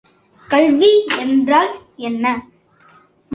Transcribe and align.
கல்வி 0.47 0.89
என்றால் 1.19 1.71
என்ன? 1.95 2.25